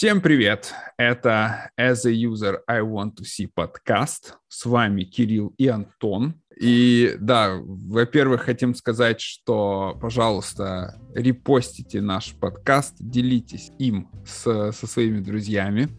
[0.00, 0.72] Всем привет!
[0.96, 4.38] Это As a User I Want to See подкаст.
[4.48, 6.40] С вами Кирилл и Антон.
[6.58, 15.20] И да, во-первых, хотим сказать, что, пожалуйста, репостите наш подкаст, делитесь им с, со своими
[15.20, 15.90] друзьями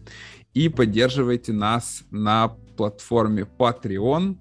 [0.52, 4.36] и поддерживайте нас на платформе Patreon.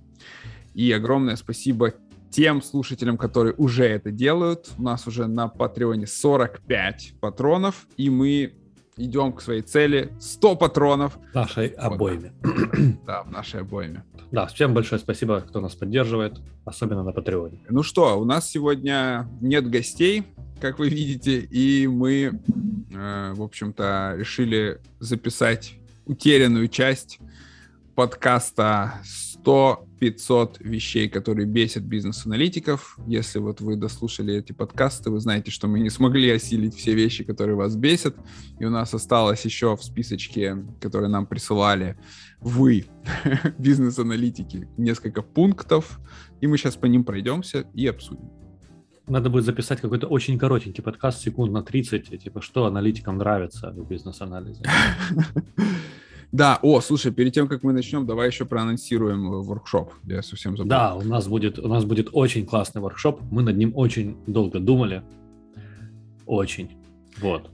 [0.74, 1.94] И огромное спасибо
[2.32, 4.72] тем слушателям, которые уже это делают.
[4.80, 8.56] У нас уже на Патреоне 45 патронов, и мы
[9.04, 11.18] идем к своей цели 100 патронов.
[11.34, 12.34] Нашей обойме.
[13.06, 14.04] Да, в нашей обойме.
[14.32, 17.60] Да, всем большое спасибо, кто нас поддерживает, особенно на Патреоне.
[17.70, 20.24] Ну что, у нас сегодня нет гостей,
[20.62, 22.40] как вы видите, и мы,
[22.94, 27.20] э, в общем-то, решили записать утерянную часть
[27.96, 29.02] подкаста
[29.44, 32.98] 100-500 вещей, которые бесят бизнес-аналитиков.
[33.08, 37.24] Если вот вы дослушали эти подкасты, вы знаете, что мы не смогли осилить все вещи,
[37.24, 38.16] которые вас бесят.
[38.60, 41.98] И у нас осталось еще в списочке, которые нам присылали
[42.40, 42.86] вы,
[43.58, 46.00] бизнес-аналитики, несколько пунктов.
[46.42, 48.30] И мы сейчас по ним пройдемся и обсудим.
[49.08, 53.88] Надо будет записать какой-то очень коротенький подкаст, секунд на 30, типа, что аналитикам нравится в
[53.88, 54.64] бизнес-анализе.
[56.32, 59.94] Да, о, слушай, перед тем, как мы начнем, давай еще проанонсируем э, воркшоп.
[60.06, 60.70] Я совсем забыл.
[60.70, 63.22] Да, у нас будет, у нас будет очень классный воркшоп.
[63.32, 65.04] Мы над ним очень долго думали.
[66.26, 66.72] Очень.
[67.20, 67.50] Вот.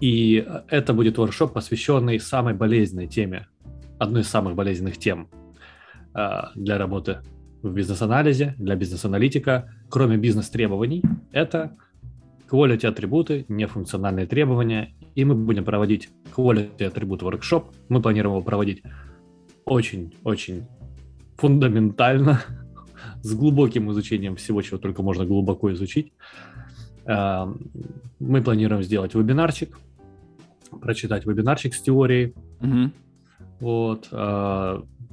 [0.00, 3.48] И это будет воркшоп, посвященный самой болезненной теме,
[3.98, 5.28] одной из самых болезненных тем
[6.14, 7.18] э, для работы
[7.62, 11.76] в бизнес-анализе, для бизнес-аналитика, кроме бизнес-требований, это
[12.50, 17.64] quality атрибуты, нефункциональные требования, и мы будем проводить quality атрибут workshop.
[17.88, 18.82] Мы планируем его проводить
[19.64, 20.66] очень-очень
[21.36, 22.40] фундаментально,
[23.22, 26.12] с глубоким изучением всего, чего только можно глубоко изучить.
[27.04, 27.60] Эм,
[28.18, 29.78] мы планируем сделать вебинарчик,
[30.80, 32.34] прочитать вебинарчик с теорией.
[32.60, 32.90] Угу.
[33.60, 34.08] Вот.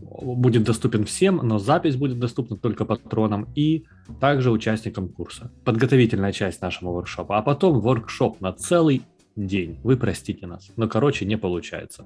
[0.04, 3.86] Будет доступен всем, но запись будет доступна только патронам и
[4.20, 5.52] также участникам курса.
[5.64, 9.04] Подготовительная часть нашего воркшопа, а потом воркшоп на целый
[9.36, 9.80] день.
[9.84, 12.06] Вы простите нас, но короче не получается.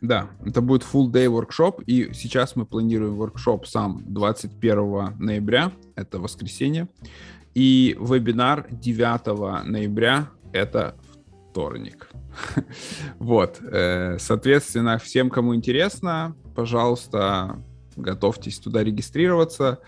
[0.00, 6.18] Да, это будет full day workshop, и сейчас мы планируем workshop сам 21 ноября, это
[6.18, 6.88] воскресенье,
[7.54, 10.96] и вебинар 9 ноября, это
[11.50, 12.10] вторник.
[13.18, 17.56] Вот, э, соответственно, всем, кому интересно, пожалуйста,
[17.96, 19.80] готовьтесь туда регистрироваться.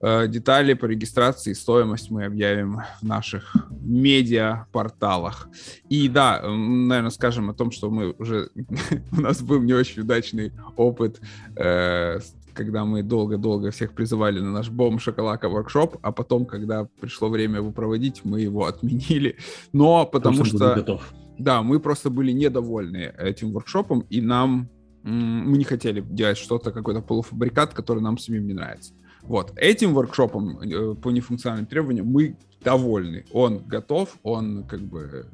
[0.00, 5.48] Э, детали по регистрации, стоимость мы объявим в наших медиа-порталах.
[5.88, 8.50] И да, наверное, скажем о том, что мы уже...
[9.12, 11.20] у нас был не очень удачный опыт,
[11.56, 12.20] э,
[12.54, 17.56] когда мы долго-долго всех призывали на наш бом шоколака воркшоп, а потом, когда пришло время
[17.56, 19.36] его проводить, мы его отменили.
[19.72, 21.00] Но потому что...
[21.38, 24.68] Да, мы просто были недовольны этим воркшопом, и нам
[25.08, 28.92] мы не хотели делать что-то, какой-то полуфабрикат, который нам самим не нравится.
[29.22, 33.24] Вот, этим воркшопом э, по нефункциональным требованиям мы довольны.
[33.32, 35.26] Он готов, он как бы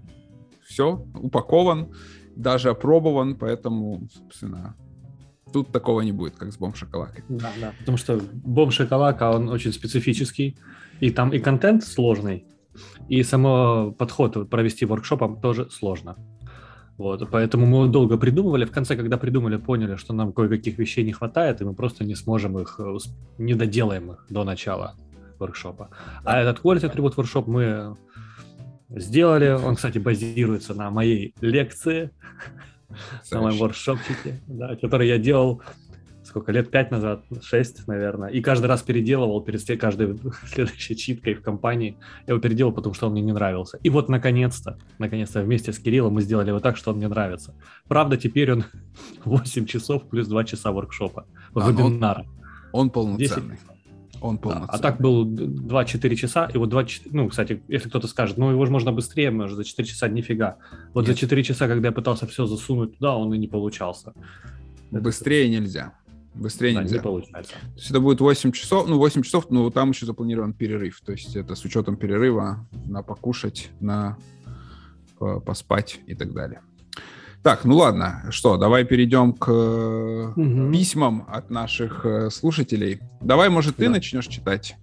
[0.67, 1.89] все, упакован,
[2.37, 4.75] даже опробован, поэтому, собственно,
[5.53, 7.25] тут такого не будет, как с бомб-шоколадкой.
[7.29, 10.57] Да, да, потому что бомб-шоколадка, он очень специфический,
[11.01, 12.47] и там и контент сложный,
[13.09, 16.17] и само подход провести воркшопом тоже сложно.
[16.97, 18.65] Вот, поэтому мы долго придумывали.
[18.65, 22.15] В конце, когда придумали, поняли, что нам кое-каких вещей не хватает, и мы просто не
[22.15, 22.97] сможем их, э,
[23.39, 24.95] не доделаем их до начала
[25.39, 25.91] воркшопа.
[26.25, 27.97] А этот quality атрибут воркшоп мы
[28.89, 29.49] сделали.
[29.49, 32.11] Он, кстати, базируется на моей лекции,
[33.33, 35.63] на моем воркшопчике, да, который я делал
[36.35, 40.19] сколько лет, пять назад, шесть, наверное, и каждый раз переделывал перед каждой
[40.53, 41.97] следующей читкой в компании.
[42.27, 43.79] Я его переделал, потому что он мне не нравился.
[43.85, 47.55] И вот, наконец-то, наконец-то вместе с Кириллом мы сделали его так, что он мне нравится.
[47.87, 48.65] Правда, теперь он
[49.25, 51.25] 8 часов плюс 2 часа воркшопа,
[51.55, 52.27] а, вебинара.
[52.73, 53.59] Он, он полноценный.
[53.59, 53.61] 10
[54.21, 54.71] он полноценный.
[54.73, 58.67] А так был 2-4 часа, и вот 2, ну, кстати, если кто-то скажет, ну, его
[58.67, 60.57] же можно быстрее, может, за 4 часа нифига.
[60.95, 61.11] Вот Нет.
[61.11, 64.15] за 4 часа, когда я пытался все засунуть туда, он и не получался.
[64.91, 65.61] Быстрее Это...
[65.61, 65.93] нельзя.
[66.35, 66.97] Быстрее да, нельзя.
[66.97, 67.53] Не получается.
[67.53, 71.01] То есть это будет 8 часов, ну 8 часов, но там еще запланирован перерыв.
[71.01, 74.17] То есть это с учетом перерыва на покушать, на
[75.19, 76.61] поспать и так далее.
[77.45, 80.73] Так, ну ладно, что, давай перейдем к угу.
[80.73, 83.01] письмам от наших э, слушателей.
[83.21, 83.91] Давай, может, ты да.
[83.91, 84.77] начнешь читать?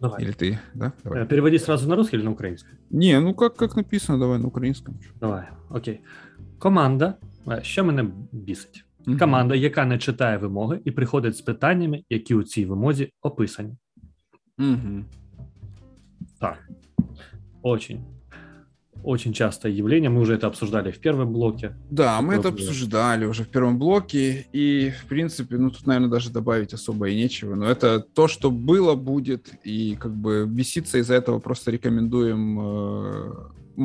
[0.00, 0.22] Давай.
[0.22, 0.92] Или ты, да?
[1.02, 1.22] Давай.
[1.22, 2.70] Э, переводи сразу на русский или на украинский?
[2.90, 4.96] Не, ну как, как написано, давай на украинском.
[5.20, 6.00] Давай, окей.
[6.58, 7.14] Команда,
[7.62, 8.84] що мене бісить?
[9.07, 9.17] Угу.
[9.17, 13.77] Команда, яка не читає вимоги і приходить з питаннями, які у цій вимозі описані.
[14.59, 15.03] Угу.
[16.39, 16.69] Так.
[17.61, 18.05] Очень.
[19.03, 20.09] очень частое явление.
[20.09, 21.75] Мы уже это обсуждали в первом блоке.
[21.89, 24.47] Да, мы это обсуждали уже в первом блоке.
[24.53, 27.55] И, в принципе, ну тут, наверное, даже добавить особо и нечего.
[27.55, 29.53] Но это то, что было, будет.
[29.63, 33.33] И как бы беситься из-за этого просто рекомендуем э,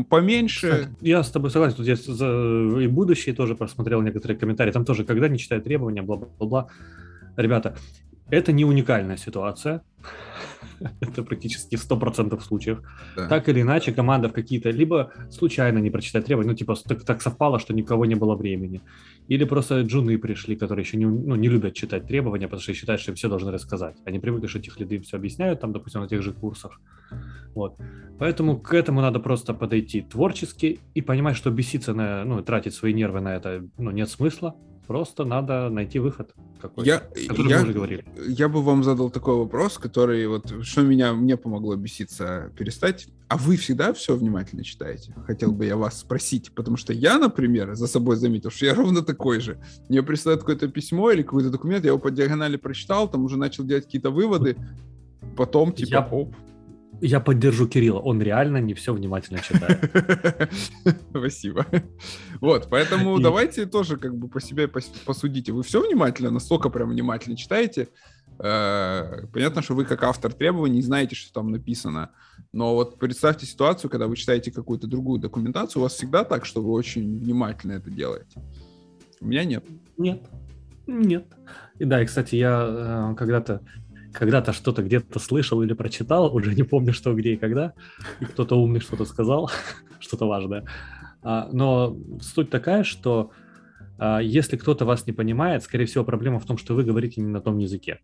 [0.10, 0.90] поменьше.
[1.02, 1.78] Я с тобой согласен.
[1.78, 4.72] Тут я и будущее тоже просмотрел некоторые комментарии.
[4.72, 6.68] Там тоже, когда не читают требования, бла-бла-бла.
[7.38, 7.76] Ребята,
[8.30, 9.82] это не уникальная ситуация.
[11.02, 12.82] Это практически в 100% случаев.
[13.16, 13.28] Да.
[13.28, 14.70] Так или иначе, команда в какие-то...
[14.70, 18.82] Либо случайно не прочитать требования, ну, типа, так, так совпало, что никого не было времени.
[19.30, 23.00] Или просто джуны пришли, которые еще не, ну, не любят читать требования, потому что считают,
[23.00, 23.96] что им все должны рассказать.
[24.04, 26.82] Они привыкли, что этих лиды им все объясняют, там, допустим, на тех же курсах.
[27.54, 27.78] Вот.
[28.18, 32.92] Поэтому к этому надо просто подойти творчески и понимать, что беситься на, ну, тратить свои
[32.92, 34.56] нервы на это, ну, нет смысла.
[34.90, 38.06] Просто надо найти выход какой-то, я, я, уже говорили.
[38.28, 43.08] Я бы вам задал такой вопрос, который вот, что меня, мне помогло беситься перестать.
[43.28, 45.14] А вы всегда все внимательно читаете?
[45.28, 49.04] Хотел бы я вас спросить, потому что я, например, за собой заметил, что я ровно
[49.04, 49.60] такой же.
[49.90, 53.66] Мне присылают какое-то письмо или какой-то документ, я его по диагонали прочитал, там уже начал
[53.66, 54.58] делать какие-то выводы,
[55.38, 56.36] потом типа, я, оп,
[57.02, 59.92] я поддержу Кирилла, он реально не все внимательно читает.
[61.10, 61.66] Спасибо.
[62.42, 65.52] Вот, поэтому давайте тоже как бы по себе посудите.
[65.52, 67.90] Вы все внимательно, настолько прям внимательно читаете?
[68.40, 72.12] Э, понятно, что вы как автор требований знаете, что там написано,
[72.54, 76.62] но вот представьте ситуацию, когда вы читаете какую-то другую документацию, у вас всегда так, что
[76.62, 78.42] вы очень внимательно это делаете.
[79.20, 79.66] У меня нет.
[79.98, 80.24] Нет.
[80.88, 81.26] Нет.
[81.78, 83.62] И да, и, кстати, я э, когда-то
[84.14, 87.74] когда-то что-то где-то слышал или прочитал, уже не помню, что, где и когда,
[88.20, 89.52] и кто-то умный что-то сказал,
[90.00, 90.66] что-то важное.
[91.22, 93.32] А, но суть такая, что
[93.98, 97.28] а, если кто-то вас не понимает, скорее всего, проблема в том, что вы говорите не
[97.28, 98.00] на том языке.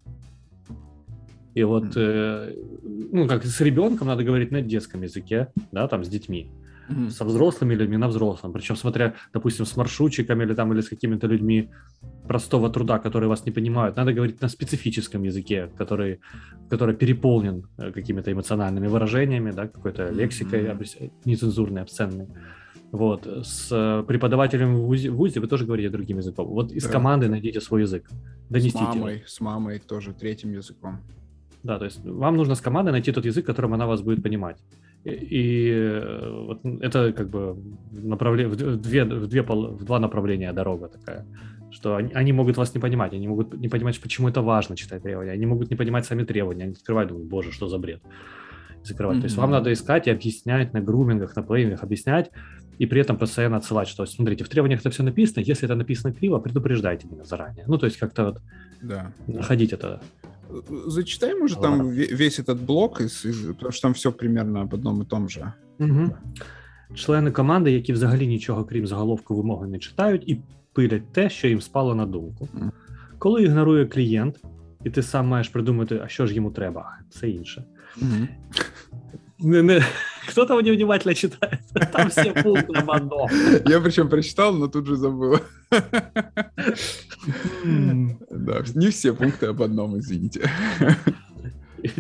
[1.54, 2.54] И вот, э,
[2.84, 6.52] ну, как с ребенком надо говорить на детском языке, да, там, с детьми.
[6.90, 7.10] Mm-hmm.
[7.10, 8.54] Со взрослыми людьми на взрослом.
[8.54, 11.70] Причем, смотря, допустим, с маршрутчиками или там, или с какими-то людьми
[12.28, 16.20] простого труда, которые вас не понимают, надо говорить на специфическом языке, который,
[16.70, 21.12] который переполнен э, какими-то эмоциональными выражениями, да, какой-то лексикой mm-hmm.
[21.26, 22.28] нецензурной, обсценной.
[22.92, 23.28] Вот.
[23.44, 26.48] С преподавателем в ВУЗе, в ВУЗе вы тоже говорите другим языком.
[26.48, 26.92] Вот из да.
[26.92, 28.10] команды найдите свой язык.
[28.50, 28.78] Донесите.
[28.78, 31.00] С мамой, с мамой тоже третьим языком.
[31.64, 34.58] Да, то есть вам нужно с командой найти тот язык, которым она вас будет понимать.
[35.06, 37.56] И э, вот это как бы
[37.92, 41.26] направление, в, две, в, две, в два направления дорога такая,
[41.70, 45.04] что они, они могут вас не понимать, они могут не понимать, почему это важно читать
[45.04, 48.02] требования, они могут не понимать сами требования, они открывают, думают, боже, что за бред
[48.84, 49.18] закрывать.
[49.18, 49.22] Mm-hmm.
[49.22, 52.32] То есть вам надо искать и объяснять на грумингах, на плейнингах, объяснять,
[52.80, 56.14] и при этом постоянно отсылать, что, смотрите, в требованиях это все написано, если это написано
[56.14, 57.66] криво, предупреждайте меня заранее.
[57.68, 58.42] Ну, то есть как-то вот
[58.82, 59.12] да.
[59.28, 60.02] находить это
[60.88, 61.78] Зачитай, может, Ладно.
[61.78, 63.02] там весь этот блок,
[63.48, 65.54] потому что там все примерно об одном і тому же.
[65.80, 66.10] Угу.
[66.96, 70.42] Члени команди, які взагалі нічого крім заголовку вимоги не читають, і
[70.74, 72.50] пилять те, що їм спало на думку.
[73.20, 74.42] Коли ігнорує клієнт,
[74.84, 77.64] і ти сам маєш придумати, а що ж йому треба, це інше.
[78.02, 78.28] Mm-hmm.
[79.40, 79.86] Не, не,
[80.28, 81.60] кто там невнимательно читает?
[81.92, 83.30] Там все пункты об одном.
[83.66, 85.40] Я причем прочитал, но тут же забыл.
[88.30, 90.50] Да, не все пункти об одному, извините.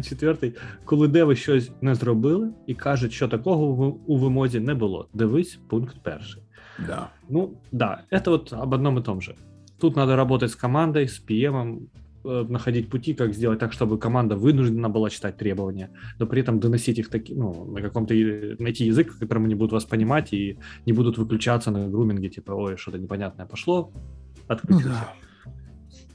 [0.09, 0.53] Четвертий,
[0.85, 5.07] коли де ви щось не зробили і кажуть, що такого у вимозі не було.
[5.13, 6.43] Дивись, пункт перший.
[6.88, 7.09] Да.
[7.29, 9.35] Ну, да, это вот об одном и том же.
[9.79, 11.88] Тут надо работать с командой, с PM,
[12.25, 16.99] находить пути, как сделать так, чтобы команда вынуждена была читать требования, но при этом доносить
[16.99, 18.14] их таки, ну, на каком-то,
[18.58, 22.76] найти язык, которым они будут вас понимать и не будут выключаться на груминге, типа, ой,
[22.76, 23.90] что-то непонятное пошло,
[24.49, 24.88] отключився.
[24.88, 25.12] Ну, да.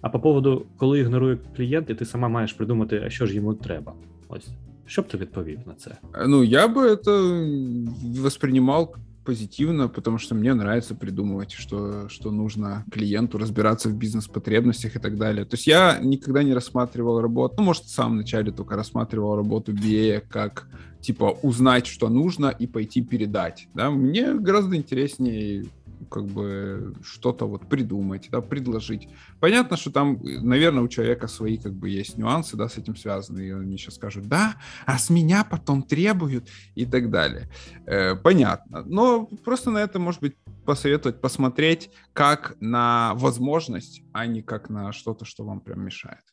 [0.02, 3.54] А по поводу, коли ігнорує клієнт, і ти сама маєш придумати, а що ж йому
[3.54, 3.94] треба.
[4.30, 4.48] Ось.
[4.86, 5.98] Що б ти відповів на це?
[6.28, 13.39] Ну, я бы это воспринимал позитивно, потому что мне нравится придумывать, что, что нужно клиенту,
[13.39, 15.45] разбираться в бизнес-потребностях и так далее.
[15.45, 19.73] То есть я никогда не рассматривал работу, ну, может, в самом начале только рассматривал работу
[19.73, 20.69] BA как,
[21.01, 23.69] типа, узнать, что нужно и пойти передать.
[23.75, 23.91] Да?
[23.91, 25.67] Мне гораздо интереснее
[26.11, 29.09] как бы что-то вот придумать, да, предложить.
[29.39, 33.41] Понятно, что там, наверное, у человека свои как бы есть нюансы, да, с этим связаны,
[33.41, 37.49] и они сейчас скажут, да, а с меня потом требуют и так далее.
[37.87, 38.83] Э, понятно.
[38.85, 44.93] Но просто на это, может быть, посоветовать посмотреть как на возможность, а не как на
[44.93, 46.25] что-то, что вам прям мешает.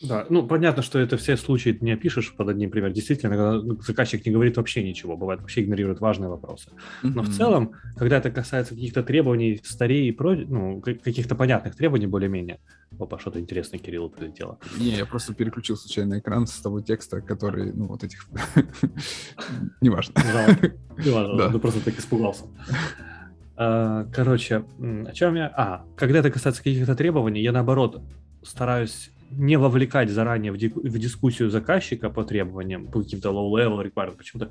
[0.00, 2.92] Да, ну понятно, что это все случаи не опишешь под одним примером.
[2.92, 6.70] Действительно, когда заказчик не говорит вообще ничего, бывает вообще игнорирует важные вопросы.
[7.02, 7.24] Но mm-hmm.
[7.24, 12.60] в целом, когда это касается каких-то требований старей и про, ну, каких-то понятных требований более-менее.
[12.96, 14.58] Опа, что-то интересное Кириллу прилетело.
[14.78, 18.28] Не, я просто переключил случайно экран с того текста, который, ну, вот этих...
[19.80, 20.14] Неважно.
[20.96, 22.44] Неважно, ты просто так испугался.
[23.56, 25.52] А, короче, о чем я...
[25.56, 28.00] А, когда это касается каких-то требований, я наоборот
[28.44, 34.16] стараюсь не вовлекать заранее в, ди- в дискуссию заказчика по требованиям, по каким-то low-level requirements,
[34.16, 34.50] почему-то,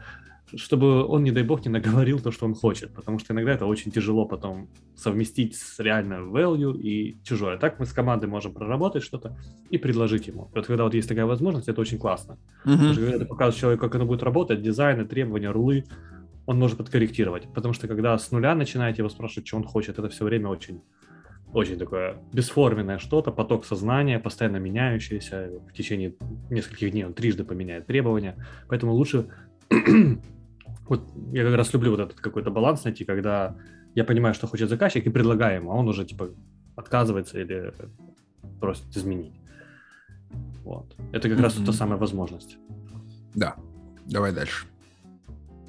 [0.55, 3.65] чтобы он, не дай бог, не наговорил то, что он хочет, потому что иногда это
[3.65, 7.57] очень тяжело потом совместить с реально value и чужое.
[7.57, 9.37] Так мы с командой можем проработать что-то
[9.69, 10.49] и предложить ему.
[10.53, 12.37] Вот когда вот есть такая возможность, это очень классно.
[12.65, 12.71] Mm-hmm.
[12.71, 15.83] Потому что когда ты показываешь человеку, как оно будет работать, дизайны, требования, рулы,
[16.45, 17.53] он может подкорректировать.
[17.53, 20.81] Потому что когда с нуля начинаете его спрашивать, что он хочет, это все время очень
[21.53, 26.13] очень такое бесформенное что-то, поток сознания, постоянно меняющийся, в течение
[26.49, 28.35] нескольких дней он трижды поменяет требования,
[28.67, 29.27] поэтому лучше...
[30.89, 31.01] вот
[31.33, 33.55] я как раз люблю вот этот какой-то баланс найти, когда
[33.95, 36.29] я понимаю, что хочет заказчик, и предлагаю ему, а он уже типа
[36.75, 37.73] отказывается или
[38.59, 39.33] просит изменить.
[40.63, 40.95] Вот.
[41.11, 41.41] Это как mm-hmm.
[41.41, 42.57] раз та самая возможность.
[43.33, 43.55] Да.
[44.05, 44.65] Давай дальше.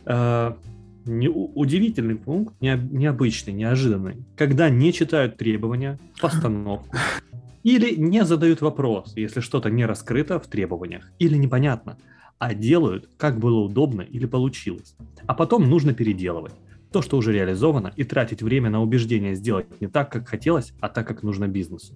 [0.07, 0.57] А,
[1.05, 6.97] не, удивительный пункт, не, необычный, неожиданный, когда не читают требования, постановку,
[7.63, 11.99] или не задают вопрос, если что-то не раскрыто в требованиях, или непонятно,
[12.39, 14.95] а делают, как было удобно или получилось.
[15.27, 16.55] А потом нужно переделывать
[16.93, 20.89] то, что уже реализовано, и тратить время на убеждение сделать не так, как хотелось, а
[20.89, 21.95] так, как нужно бизнесу.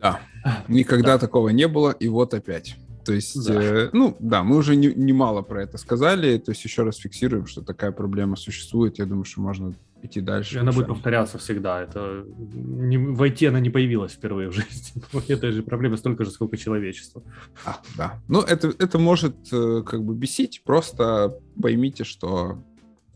[0.00, 0.20] Да,
[0.68, 1.18] никогда да.
[1.18, 2.76] такого не было, и вот опять.
[3.10, 3.60] То есть, да.
[3.60, 7.46] э, ну да, мы уже немало не про это сказали, то есть еще раз фиксируем,
[7.46, 9.00] что такая проблема существует.
[9.00, 10.54] Я думаю, что можно идти дальше.
[10.54, 11.82] И она будет повторяться всегда.
[11.82, 12.24] Это
[12.54, 15.02] не, в IT она не появилась впервые в жизни.
[15.28, 17.24] Это же проблема столько же, сколько человечества.
[17.64, 18.22] А, да.
[18.28, 20.62] Ну, это, это может э, как бы бесить.
[20.64, 22.62] Просто поймите, что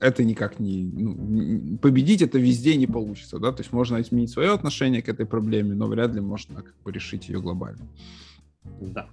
[0.01, 0.83] это никак не...
[0.83, 3.53] Ну, победить это везде не получится, да?
[3.53, 6.91] То есть можно изменить свое отношение к этой проблеме, но вряд ли можно как бы
[6.91, 7.87] решить ее глобально.
[8.81, 9.09] Да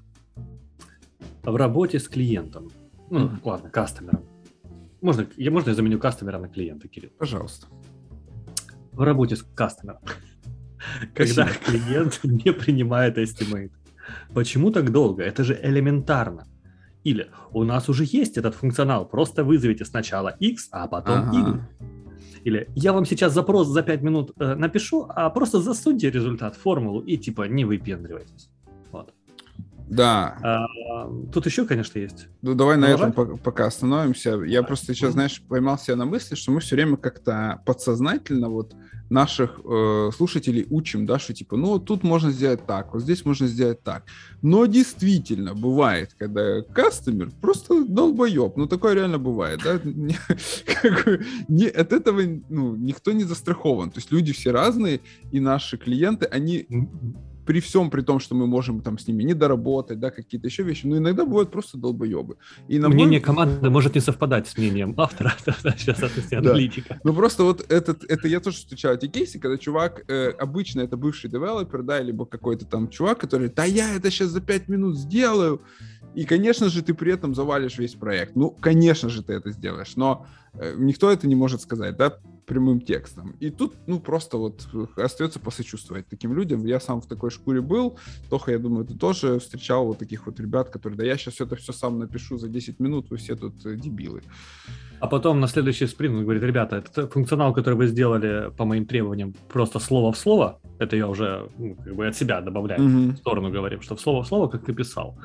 [1.43, 2.69] в работе с клиентом.
[3.09, 3.39] Ну, mm-hmm.
[3.43, 4.25] ладно, кастомером.
[5.01, 7.11] Можно, я, можно я заменю кастомера на клиента, Кирилл?
[7.17, 7.67] Пожалуйста.
[8.91, 10.01] В работе с кастомером.
[11.15, 13.71] Когда клиент не принимает estimate.
[14.33, 15.23] Почему так долго?
[15.23, 16.47] Это же элементарно.
[17.03, 21.37] Или у нас уже есть этот функционал, просто вызовите сначала X, а потом ага.
[21.37, 21.59] Y.
[22.43, 27.01] Или я вам сейчас запрос за 5 минут э, напишу, а просто засуньте результат, формулу
[27.01, 28.49] и типа не выпендривайтесь.
[29.91, 30.37] Да.
[30.41, 32.27] А, тут еще, конечно, есть.
[32.41, 33.17] Ну, давай Продолжать?
[33.17, 34.41] на этом пока остановимся.
[34.45, 38.73] Я просто сейчас, знаешь, поймал себя на мысли, что мы все время как-то подсознательно вот
[39.09, 43.45] наших э, слушателей учим, да, что типа, ну, тут можно сделать так, вот здесь можно
[43.45, 44.05] сделать так.
[44.41, 49.81] Но действительно бывает, когда кастомер просто долбоеб, ну, такое реально бывает, да,
[51.49, 53.91] не, от этого ну, никто не застрахован.
[53.91, 55.01] То есть люди все разные,
[55.33, 56.65] и наши клиенты, они
[57.45, 60.63] при всем при том, что мы можем там с ними не доработать, да, какие-то еще
[60.63, 62.37] вещи, но иногда бывают просто долбоебы.
[62.67, 63.25] И на Мнение мой...
[63.25, 65.33] команды может не совпадать с мнением автора,
[65.77, 66.99] сейчас аналитика.
[67.03, 70.97] Ну просто вот этот, это я тоже встречал эти кейсы, когда чувак, э, обычно это
[70.97, 74.97] бывший девелопер, да, либо какой-то там чувак, который, да я это сейчас за 5 минут
[74.97, 75.61] сделаю,
[76.13, 78.35] и, конечно же, ты при этом завалишь весь проект.
[78.35, 83.35] Ну, конечно же, ты это сделаешь, но никто это не может сказать, да, прямым текстом.
[83.39, 84.67] И тут, ну, просто вот
[84.97, 86.65] остается посочувствовать таким людям.
[86.65, 87.97] Я сам в такой шкуре был.
[88.29, 91.55] Тоха, я думаю, ты тоже встречал вот таких вот ребят, которые, да я сейчас это
[91.55, 94.21] все сам напишу за 10 минут, вы все тут э, дебилы.
[94.99, 98.85] А потом на следующий спринт он говорит, ребята, этот функционал, который вы сделали по моим
[98.85, 103.11] требованиям, просто слово в слово, это я уже ну, как бы от себя добавляю, mm-hmm.
[103.11, 105.17] в сторону говорим, что в слово в слово, как ты писал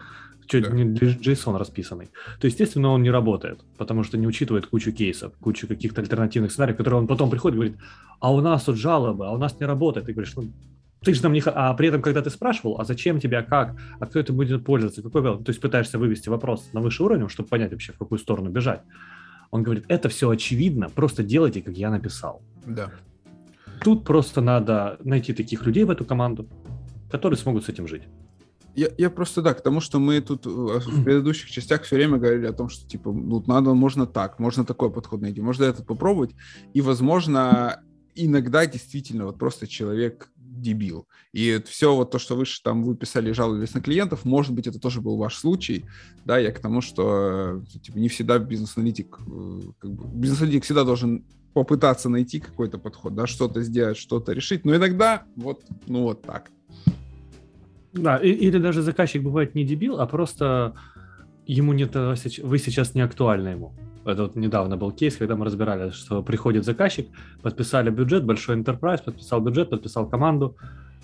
[0.46, 0.70] чуть да.
[0.70, 2.10] не JSON расписанный,
[2.40, 6.76] то, естественно, он не работает, потому что не учитывает кучу кейсов, кучу каких-то альтернативных сценариев,
[6.76, 7.76] которые он потом приходит и говорит,
[8.20, 10.06] а у нас тут жалобы, а у нас не работает.
[10.06, 10.50] Ты говоришь, ну,
[11.02, 11.42] ты же нам не...
[11.44, 14.64] А при этом, когда ты спрашивал, а зачем тебе, а как, а кто это будет
[14.64, 15.22] пользоваться, какой...
[15.22, 18.82] То есть пытаешься вывести вопрос на высший уровень, чтобы понять вообще, в какую сторону бежать.
[19.50, 22.42] Он говорит, это все очевидно, просто делайте, как я написал.
[22.66, 22.90] Да.
[23.82, 26.48] Тут просто надо найти таких людей в эту команду,
[27.10, 28.02] которые смогут с этим жить.
[28.76, 32.18] Я, я просто, да, к тому, что мы тут э, в предыдущих частях все время
[32.18, 35.86] говорили о том, что, типа, ну, надо, можно так, можно такой подход найти, можно этот
[35.86, 36.32] попробовать,
[36.74, 37.82] и, возможно,
[38.14, 41.08] иногда действительно вот просто человек дебил.
[41.32, 45.00] И все вот то, что вы там выписали, жаловались на клиентов, может быть, это тоже
[45.00, 45.86] был ваш случай,
[46.26, 50.84] да, я к тому, что э, типа, не всегда бизнес-аналитик, э, как бы, бизнес-аналитик всегда
[50.84, 56.20] должен попытаться найти какой-то подход, да, что-то сделать, что-то решить, но иногда вот, ну вот
[56.20, 56.50] так.
[57.96, 60.72] Да, и- или даже заказчик бывает не дебил, а просто
[61.46, 63.72] ему не то, сеч- вы сейчас не актуальны ему.
[64.04, 67.08] Это вот недавно был кейс, когда мы разбирали, что приходит заказчик,
[67.42, 70.56] подписали бюджет, большой enterprise, подписал бюджет, подписал команду,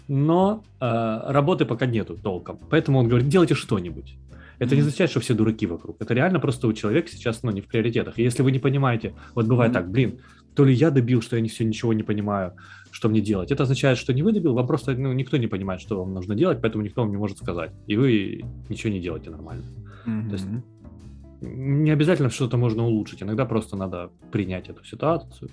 [0.09, 2.59] но э, работы пока нету толком.
[2.71, 4.17] Поэтому он говорит, делайте что-нибудь.
[4.59, 5.97] Это не означает, что все дураки вокруг.
[6.01, 8.19] Это реально просто у человека сейчас ну, не в приоритетах.
[8.19, 10.21] И если вы не понимаете, вот бывает так, блин,
[10.55, 12.55] то ли я добил, что я не все ничего не понимаю,
[12.91, 13.51] что мне делать.
[13.51, 16.35] Это означает, что не вы добил, вам просто ну, никто не понимает, что вам нужно
[16.35, 17.73] делать, поэтому никто вам не может сказать.
[17.87, 19.65] И вы ничего не делаете нормально.
[20.31, 20.63] есть Мгм.
[21.41, 23.23] Не обязательно что-то можно улучшить.
[23.23, 25.51] Иногда просто надо принять эту ситуацию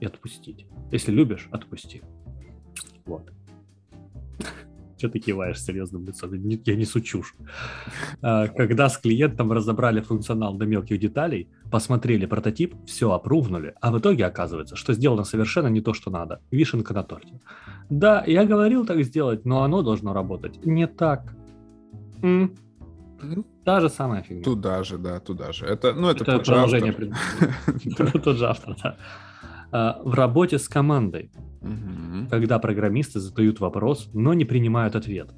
[0.00, 0.66] и отпустить.
[0.90, 2.02] Если любишь, отпусти.
[3.04, 3.30] Вот.
[5.02, 6.32] Че ты киваешь серьезным лицом?
[6.34, 7.34] Не- Я несу чушь.
[8.22, 13.98] А, Когда с клиентом разобрали функционал до мелких деталей, посмотрели прототип, все опрувнули, а в
[13.98, 16.38] итоге оказывается, что сделано совершенно не то, что надо.
[16.52, 17.40] Вишенка на торте.
[17.90, 21.34] Да, я говорил так сделать, но оно должно работать не так.
[22.22, 22.54] М,
[23.64, 24.42] Та же самая фигня.
[24.44, 25.66] Туда же, да, туда же.
[25.66, 26.92] Это, ну, это, Это продолжение.
[28.24, 28.96] Тот же автор, да.
[29.72, 31.30] А, В работе с командой,
[31.62, 32.28] Мгм.
[32.30, 35.30] когда программисты задают вопрос, но не принимают ответ.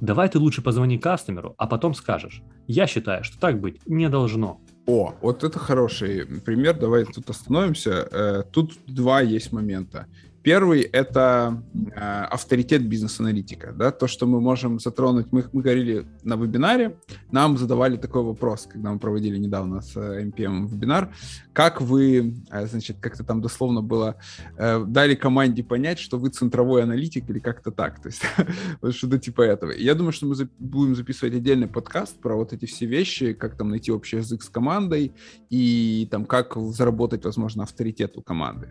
[0.00, 2.42] Давай ты лучше позвони кастомеру, а потом скажешь.
[2.66, 4.60] Я считаю, что так быть не должно.
[4.86, 6.76] О, вот это хороший пример.
[6.78, 8.08] Давай тут остановимся.
[8.10, 10.06] Э, Тут два есть момента.
[10.42, 11.62] Первый— это
[11.94, 13.72] э, авторитет бизнес-аналитика.
[13.72, 13.92] Да?
[13.92, 15.28] То, что мы можем затронуть.
[15.30, 16.96] Мы, мы говорили на вебинаре,
[17.30, 21.14] нам задавали такой вопрос, когда мы проводили недавно с э, MPM вебинар.
[21.52, 24.16] Как вы, э, значит, как-то там дословно было,
[24.56, 28.02] э, дали команде понять, что вы центровой аналитик или как-то так.
[28.02, 28.22] То есть
[28.80, 29.70] вот что-то типа этого.
[29.70, 33.68] Я думаю, что мы будем записывать отдельный подкаст про вот эти все вещи, как там
[33.68, 35.12] найти общий язык с командой
[35.50, 38.68] и там как заработать, возможно, авторитет у команды.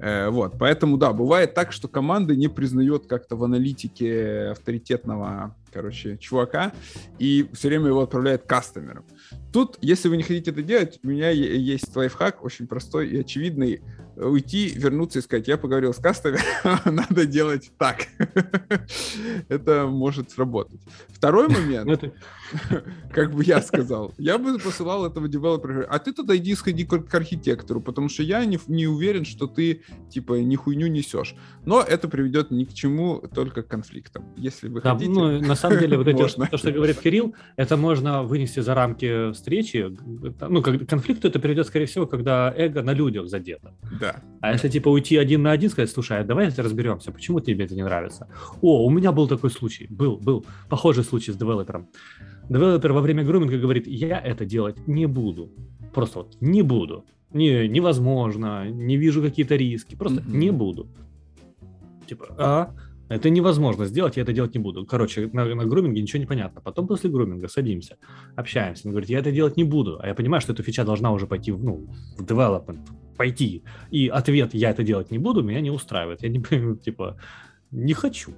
[0.00, 6.16] Э, Вот, поэтому да, бывает так, что команда не признает как-то в аналитике авторитетного, короче,
[6.16, 6.72] чувака
[7.18, 9.04] и все время его отправляет кастомерам.
[9.52, 13.82] Тут, если вы не хотите это делать, у меня есть лайфхак очень простой и очевидный.
[14.16, 18.06] Уйти, вернуться и сказать, я поговорил с кастомером, надо делать так.
[19.48, 20.80] Это может сработать.
[21.08, 22.12] Второй момент, Ну,
[23.12, 27.14] как бы я сказал, я бы посылал этого девелопера, а ты тогда иди сходи к,
[27.14, 31.34] архитектору, потому что я не, не уверен, что ты, типа, ни хуйню несешь.
[31.64, 34.24] Но это приведет ни к чему, только к конфликтам.
[34.36, 35.10] Если вы Да, хотите...
[35.10, 39.32] ну, на самом деле, вот эти, то, что говорит Кирилл, это можно вынести за рамки
[39.32, 39.94] встречи.
[40.48, 43.74] Ну, как, конфликту это приведет, скорее всего, когда эго на людях задето.
[44.00, 44.16] Да.
[44.40, 47.74] А если типа уйти один на один, сказать, слушай, а давай разберемся, почему тебе это
[47.74, 48.28] не нравится?
[48.60, 51.88] О, у меня был такой случай, был, был похожий случай с developer'ом.
[52.48, 55.50] Developer во время grooming'а говорит, я это делать не буду.
[55.94, 57.04] Просто вот не буду.
[57.32, 60.38] Не, невозможно, не вижу какие-то риски, просто Мгм.
[60.38, 60.88] не буду.
[62.06, 62.74] Типа, а,
[63.08, 64.86] это невозможно сделать, я это делать не буду.
[64.86, 66.60] Короче, на, на grooming'е ничего не понятно.
[66.60, 67.96] Потом после grooming'а садимся,
[68.36, 68.82] общаемся.
[68.86, 69.98] Он говорит, я это делать не буду.
[70.00, 72.80] А я понимаю, что эта фича должна уже пойти в, ну, в development,
[73.16, 73.62] пойти.
[73.90, 76.22] И ответ «я это делать не буду» меня не устраивает.
[76.22, 77.16] Я не понимаю, типа,
[77.74, 78.32] не хочу.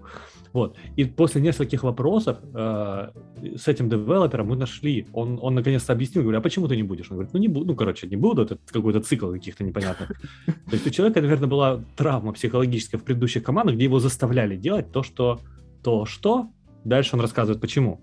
[0.52, 0.76] Вот.
[0.96, 3.10] И после нескольких вопросов э,
[3.56, 7.10] с этим девелопером мы нашли, он, он наконец-то объяснил, говорю, а почему ты не будешь?
[7.10, 10.08] Он говорит, ну не буду, ну короче, не буду, это какой-то цикл каких-то непонятных.
[10.46, 14.90] То есть у человека, наверное, была травма психологическая в предыдущих командах, где его заставляли делать
[14.92, 15.40] то, что,
[15.82, 16.48] то, что.
[16.84, 18.00] Дальше он рассказывает, почему.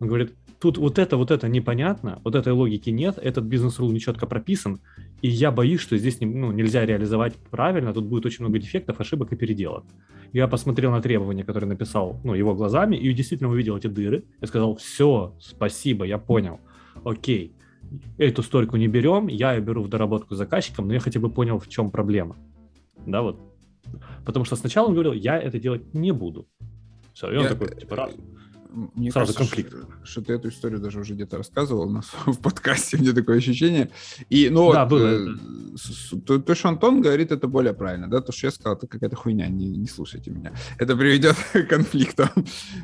[0.00, 4.26] Он говорит, тут вот это, вот это непонятно, вот этой логики нет, этот бизнес-рул нечетко
[4.26, 4.80] прописан,
[5.22, 9.00] и я боюсь, что здесь не- ну, нельзя реализовать правильно, тут будет очень много дефектов,
[9.00, 9.84] ошибок и переделок.
[10.32, 14.24] Я посмотрел на требования, которые написал ну, его глазами, и действительно увидел эти дыры.
[14.40, 16.58] Я сказал, все, спасибо, я понял.
[17.04, 17.52] Окей,
[18.18, 21.30] эту стойку не берем, я ее беру в доработку с заказчиком, но я хотя бы
[21.30, 22.36] понял, в чем проблема.
[23.06, 23.38] Да, вот.
[24.24, 26.46] Потому что сначала он говорил, я это делать не буду.
[27.14, 28.12] Все, и он Я- такой, типа, раз.
[28.72, 29.70] Мне Сразу кажется, конфликт.
[29.72, 33.38] Что, что ты эту историю даже уже где-то рассказывал у нас в подкасте, мне такое
[33.38, 33.90] ощущение.
[34.30, 38.20] И, ну, Да, вот, было э, то, то, что Антон говорит, это более правильно, да,
[38.20, 40.52] то, что я сказал, это какая-то хуйня, не, не слушайте меня.
[40.78, 42.28] Это приведет к конфликтам.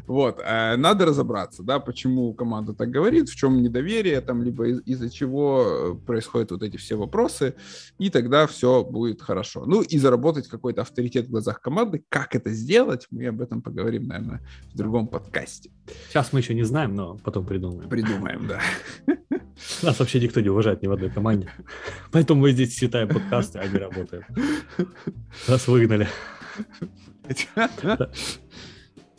[0.06, 4.82] Вот, э, надо разобраться, да, почему команда так говорит, в чем недоверие, там, либо из-
[4.86, 7.54] из-за чего э, происходят вот эти все вопросы,
[7.98, 9.64] и тогда все будет хорошо.
[9.66, 12.04] Ну, и заработать какой-то авторитет в глазах команды.
[12.08, 14.40] Как это сделать, мы об этом поговорим, наверное,
[14.72, 15.70] в другом подкасте.
[16.08, 17.88] Сейчас мы еще не знаем, но потом придумаем.
[17.88, 18.60] Придумаем, да.
[19.82, 21.50] Нас вообще никто не уважает ни в одной команде.
[22.12, 24.24] Поэтому мы здесь читаем подкасты, а не работаем.
[25.48, 26.08] Нас выгнали.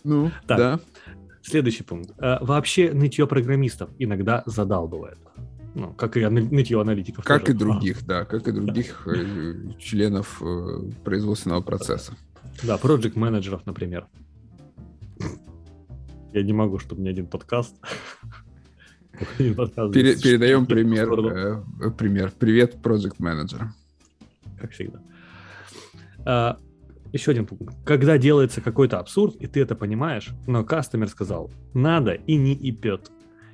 [0.04, 0.80] Ну, да.
[1.42, 2.12] Следующий пункт.
[2.20, 5.18] Э, Вообще нытье программистов иногда задалбывает.
[5.76, 7.24] Ну, как и нытье аналитиков.
[7.26, 7.54] Как тоже.
[7.54, 12.14] и других, да, как и других э, членов э, производственного процесса.
[12.64, 14.08] Да, проект менеджеров, например.
[16.34, 17.76] Я не могу, чтобы ни один подкаст.
[19.38, 22.32] Пере- передаем пример, э, пример.
[22.38, 23.64] Привет, Project Manager.
[24.60, 25.02] Как всегда.
[26.26, 26.58] А,
[27.12, 27.76] еще один пункт.
[27.86, 33.12] Когда делается какой-то абсурд, и ты это понимаешь, но кастомер сказал, надо и не ипет.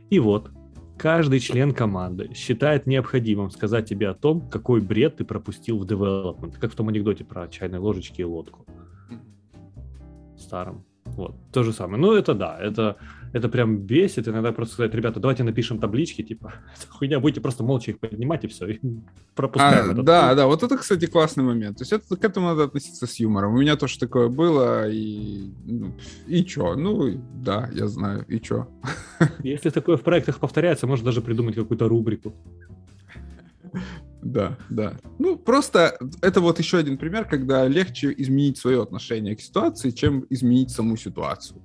[0.09, 0.51] И вот,
[0.97, 6.59] каждый член команды считает необходимым сказать тебе о том, какой бред ты пропустил в development,
[6.59, 8.65] как в том анекдоте про чайные ложечки и лодку.
[10.37, 10.85] Старом.
[11.15, 12.01] Вот, то же самое.
[12.01, 12.97] Ну, это да, это,
[13.31, 14.27] это прям бесит.
[14.27, 16.53] Иногда просто сказать, ребята, давайте напишем таблички, типа,
[16.89, 18.79] хуйня, будете просто молча их поднимать и все, и
[19.35, 20.35] пропускаем А, этот да, пункт.
[20.37, 21.77] да, вот это, кстати, классный момент.
[21.77, 23.53] То есть это, к этому надо относиться с юмором.
[23.53, 25.93] У меня тоже такое было, и, ну,
[26.27, 26.75] и чё?
[26.75, 28.67] Ну, да, я знаю, и чё?
[29.43, 32.33] Если такое в проектах повторяется, можно даже придумать какую-то рубрику.
[34.25, 34.93] Да, да.
[35.19, 40.25] Ну, просто это вот еще один пример, когда легче изменить свое отношение к ситуации, чем
[40.31, 41.61] изменить саму ситуацию.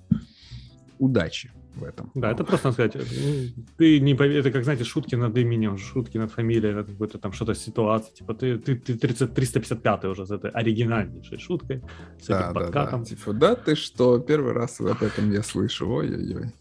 [0.99, 2.11] Удачи в этом.
[2.15, 5.79] Да, это просто надо сказать, ну, ты не пов- это как, знаете, шутки над именем,
[5.79, 10.27] шутки над фамилией, над какой-то там что-то ситуация, типа ты, ты, ты 30 355 уже
[10.27, 11.81] с этой оригинальнейшей шуткой,
[12.21, 12.61] с Да, этим да, да.
[12.61, 13.05] подкатом.
[13.05, 15.89] Типа, да ты что, первый раз об этом я слышу.
[15.89, 16.53] Ой-ой-ой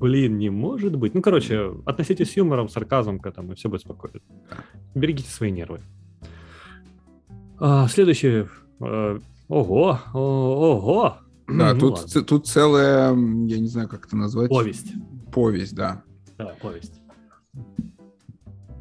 [0.00, 1.14] Блин, не может быть.
[1.14, 4.18] Ну, короче, относитесь с юмором, сарказмом к этому, и все будет спокойно.
[4.94, 5.80] Берегите свои нервы.
[7.58, 8.46] А, следующий.
[8.80, 10.18] э, ого, о-
[10.76, 11.16] ого.
[11.48, 12.08] Да, Ну тут, ладно.
[12.08, 14.48] ц- тут целая, м, я не знаю, как это назвать.
[14.50, 14.94] Повість.
[15.32, 16.02] Повесть, да.
[16.38, 17.00] Давай, повість.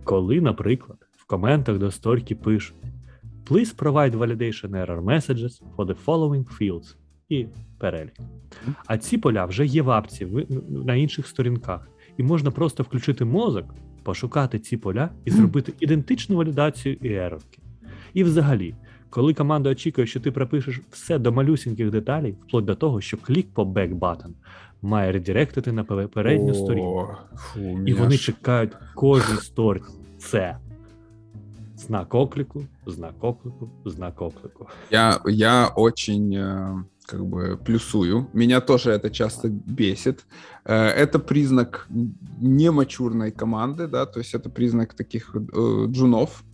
[0.04, 2.76] Коли, наприклад, в коментах до сторіки пишуть
[3.46, 6.96] Please provide validation error messages for the following fields
[7.29, 7.47] і
[7.79, 8.13] перелік.
[8.87, 10.29] А ці поля вже є в апці
[10.69, 13.65] на інших сторінках, і можна просто включити мозок,
[14.03, 17.59] пошукати ці поля і зробити ідентичну валідацію і ерорки.
[18.15, 18.75] І взагалі,
[19.11, 23.47] коли команда очікує, що ти пропишеш все до малюсіньких деталей, вплоть до того, що клік
[23.55, 24.31] по back button
[24.83, 27.09] має редиректити на передню сторінку.
[27.37, 29.91] Фу, І вони ж- чекають кожній сторінці.
[30.19, 30.59] Це
[31.77, 34.67] знак оклику, знак оклику, знак оклику.
[34.91, 38.29] Я, я очень э, как бы плюсую.
[38.33, 40.25] Меня тоже это часто бесит.
[40.65, 41.87] Э, Это признак
[42.41, 46.46] немачурной команды, да, то есть это признак таких э, джунов, дж-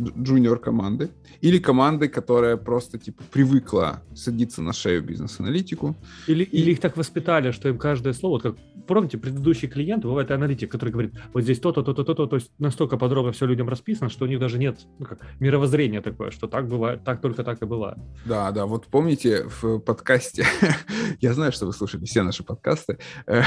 [0.00, 5.96] джуниор команды, или команды, которая просто типа привыкла садиться на шею бизнес-аналитику.
[6.26, 8.56] Или, или их так воспитали, что им каждое слово, вот как
[8.88, 12.96] помните, предыдущий клиент, бывает аналитик, который говорит, вот здесь то-то, то-то, то-то, то есть настолько
[12.96, 16.66] подробно все людям расписано, что у них даже нет ну, как, мировоззрения такое, что так
[16.68, 17.98] бывает, так только так и бывает.
[18.24, 20.46] Да, да, вот помните в подкасте,
[21.20, 23.42] я знаю, что вы слушали все наши подкасты, э,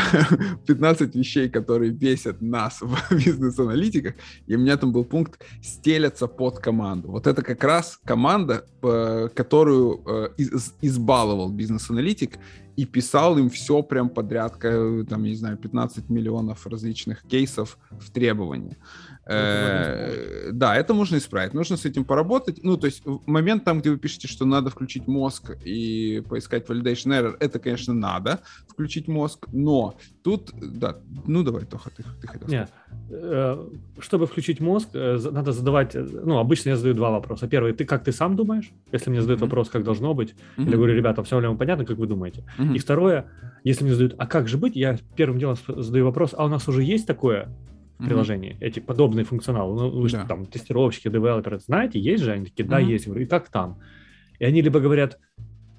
[0.67, 4.13] 15 вещей, которые бесят нас в бизнес-аналитиках,
[4.45, 7.11] и у меня там был пункт «стелятся под команду».
[7.11, 12.39] Вот это как раз команда, э, которую э, из- избаловал бизнес-аналитик
[12.79, 17.77] и писал им все прям подряд, ка- там, я не знаю, 15 миллионов различных кейсов
[17.91, 18.77] в требования.
[19.27, 21.53] Э, Да, это можно исправить.
[21.53, 22.59] Нужно с этим поработать.
[22.63, 27.11] Ну, то есть момент там, где вы пишете, что надо включить мозг и поискать validation
[27.11, 30.95] error, это, конечно, надо включить мозг, но тут, да,
[31.27, 32.69] ну давай, Тоха, ты, ты хотел Нет.
[32.69, 33.01] сказать.
[33.13, 33.67] Э,
[33.99, 37.47] Чтобы включить мозг, э, надо задавать, ну, обычно я задаю два вопроса.
[37.47, 38.71] Первый, ты как ты сам думаешь?
[38.93, 39.49] Если мне задают Мгм.
[39.49, 40.69] вопрос, как должно быть, Мгм.
[40.71, 42.43] я говорю, ребята, все ли вам понятно, как вы думаете?
[42.57, 42.73] Мгм.
[42.75, 43.25] И второе,
[43.63, 46.67] если мне задают, а как же быть, я первым делом задаю вопрос, а у нас
[46.67, 47.49] уже есть такое
[48.01, 49.75] в приложении, эти подобные функционалы?
[49.75, 50.25] Ну, вы же Да.
[50.25, 52.31] там тестировщики, девелоперы, знаете, есть же?
[52.31, 52.89] Они такие, да, Мгм.
[52.89, 53.05] есть.
[53.05, 53.79] Я говорю, и как там?
[54.39, 55.19] И они либо говорят,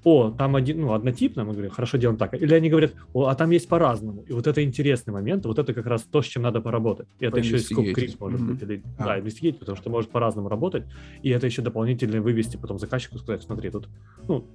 [0.03, 2.33] о, там один, ну, однотипно, мы говорим, хорошо, делаем так.
[2.33, 4.23] Или они говорят, о, а там есть по-разному.
[4.23, 7.07] И вот это интересный момент, вот это как раз то, с чем надо поработать.
[7.19, 7.95] И это еще и Поинвестигейтить.
[7.95, 8.53] крип может Мгм.
[8.53, 8.61] быть.
[8.63, 9.03] Или, А.
[9.05, 10.83] Да, инвестигейт, потому что может по-разному работать.
[11.21, 13.89] И это еще дополнительно вывести потом заказчику, сказать, смотри, тут,
[14.27, 14.45] ну,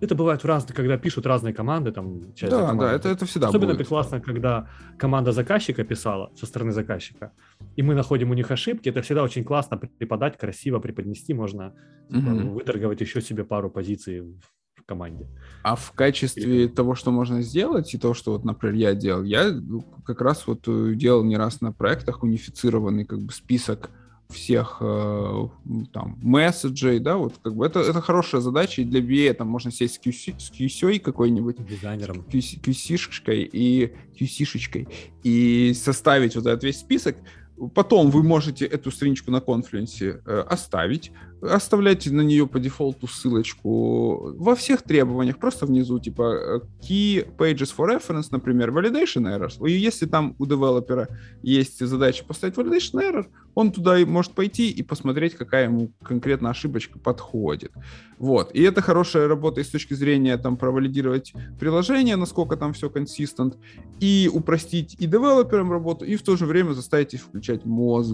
[0.00, 2.84] это бывает в разных, когда пишут разные команды, там, часть Да, команды.
[2.84, 3.80] да, это, это всегда Особенно будет.
[3.80, 4.68] это классно, когда
[4.98, 7.32] команда заказчика писала со стороны заказчика,
[7.76, 8.90] и мы находим у них ошибки.
[8.90, 11.34] Это всегда очень классно преподать, красиво преподнести.
[11.34, 11.72] Можно
[12.10, 12.50] Мгм.
[12.54, 14.40] выторговать еще себе пару позиций в
[14.88, 15.26] команде.
[15.62, 19.52] А в качестве того, что можно сделать, и того, что вот, например, я делал, я
[19.52, 23.90] ну, как раз вот э, делал не раз на проектах унифицированный как бы список
[24.30, 25.48] всех э,
[25.92, 29.70] там месседжей, да, вот как бы это, это хорошая задача, и для BA там можно
[29.70, 32.24] сесть с QC, с QC какой-нибудь, Дизайнером.
[32.30, 34.88] QC, QC-шкой и QC-шечкой
[35.22, 37.16] и составить вот этот весь список.
[37.74, 41.10] Потом вы можете эту страничку на конфлюенсе э, оставить,
[41.42, 47.88] оставляйте на нее по дефолту ссылочку во всех требованиях, просто внизу, типа key pages for
[47.88, 49.64] reference, например, validation errors.
[49.66, 51.08] И если там у девелопера
[51.42, 56.50] есть задача поставить validation error, он туда и может пойти и посмотреть, какая ему конкретно
[56.50, 57.72] ошибочка подходит.
[58.18, 58.54] Вот.
[58.54, 63.56] И это хорошая работа и с точки зрения там провалидировать приложение, насколько там все консистент,
[64.00, 68.08] и упростить и девелоперам работу, и в то же время заставить их включать мозг.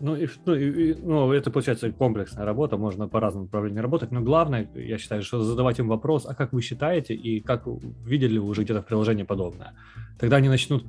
[0.00, 4.22] Ну, и, ну, и, ну, это получается комплексная работа, можно по разным направлениям работать, но
[4.22, 7.66] главное, я считаю, что задавать им вопрос, а как вы считаете, и как
[8.04, 9.74] видели вы уже где-то в приложении подобное.
[10.18, 10.84] Тогда они начнут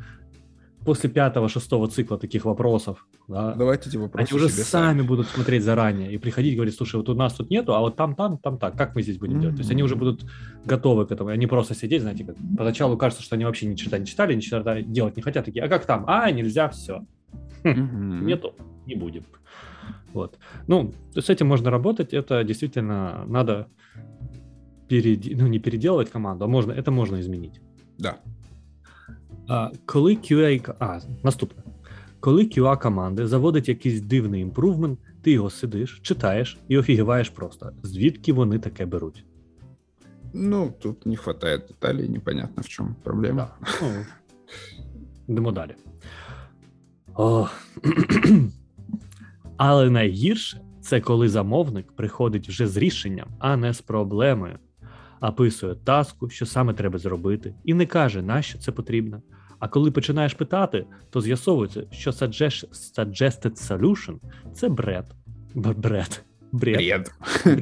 [0.85, 5.27] после пятого, шестого цикла таких вопросов, да, Давайте эти вопросы они уже сами, сами будут
[5.27, 8.15] смотреть заранее и приходить и говорить, слушай, вот у нас тут нету, а вот там,
[8.15, 9.41] там, там так, как мы здесь будем mm-hmm.
[9.41, 9.55] делать?
[9.57, 10.25] То есть они уже будут
[10.65, 13.99] готовы к этому, они просто сидеть, знаете, как поначалу кажется, что они вообще ни черта
[13.99, 16.05] не читали, ни черта делать не хотят, такие, а как там?
[16.07, 17.05] А, нельзя, все.
[17.63, 18.23] Mm-hmm.
[18.23, 18.55] Нету,
[18.86, 19.24] не будем.
[20.12, 20.38] Вот.
[20.66, 23.66] Ну, с этим можно работать, это действительно надо
[24.88, 25.40] перед...
[25.40, 27.60] ну, не переделывать команду, а можно, это можно изменить.
[27.98, 28.16] Да.
[29.48, 30.74] А, коли QA...
[30.80, 31.62] А, наступне.
[32.20, 38.32] Коли QA команди заводить якийсь дивний імпрувмент, ти його сидиш, читаєш і офігіваєш просто, звідки
[38.32, 39.24] вони таке беруть.
[40.32, 43.50] Ну, тут не хватает деталей, непонятно в чому проблема.
[43.60, 43.66] Да.
[43.82, 44.04] Ну,
[45.28, 45.74] Йдемо далі.
[47.14, 47.48] О.
[49.63, 54.59] Але найгірше це коли замовник приходить вже з рішенням, а не з проблемою.
[55.21, 59.21] Описує таску, що саме треба зробити, і не каже, нащо це потрібно.
[59.59, 64.15] А коли починаєш питати, то з'ясовується, що suggested solution–
[64.53, 65.05] це бред.
[65.55, 66.23] Бред.
[66.51, 67.11] Бред.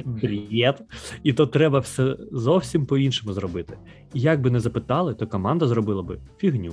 [0.04, 0.82] Бред.
[1.22, 3.78] І то треба все зовсім по-іншому зробити.
[4.14, 6.72] І як би не запитали, то команда зробила би фігню.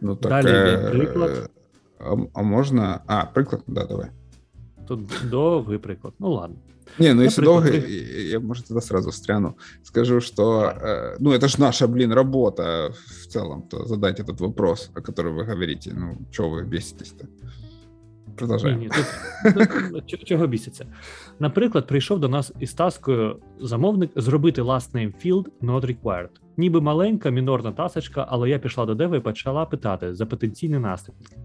[0.00, 1.50] Ну, так, Далі е- приклад.
[1.98, 3.00] А, а можна.
[3.06, 4.10] А, приклад, да, давай
[4.89, 6.13] Тут довгий приклад.
[6.19, 6.55] Ну ладно.
[6.99, 9.57] Не, ну если долго, я, может, тогда сразу встряну.
[9.83, 14.91] Скажу, что, э, ну, это же наша, блин, работа в целом, то задать этот вопрос,
[14.95, 15.91] о котором вы говорите.
[15.93, 17.27] Ну, чого ви біситесь-то?
[18.35, 18.79] Продовжаємо.
[18.79, 18.89] Ні,
[19.45, 20.85] ні, тут, чого біситься?
[21.39, 26.29] Наприклад, прийшов до нас із таскою замовник зробити last name field not required.
[26.57, 31.37] Ніби маленька мінорна тасочка, але я пішла до дева і почала питати за потенційні наслідки.